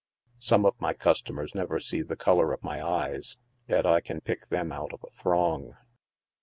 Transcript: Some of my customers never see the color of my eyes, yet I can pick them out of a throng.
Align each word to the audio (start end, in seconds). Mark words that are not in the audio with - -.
Some 0.39 0.65
of 0.65 0.81
my 0.81 0.95
customers 0.95 1.53
never 1.53 1.79
see 1.79 2.01
the 2.01 2.15
color 2.15 2.53
of 2.53 2.63
my 2.63 2.81
eyes, 2.83 3.37
yet 3.67 3.85
I 3.85 4.01
can 4.01 4.19
pick 4.19 4.47
them 4.47 4.71
out 4.71 4.93
of 4.93 5.03
a 5.07 5.11
throng. 5.11 5.77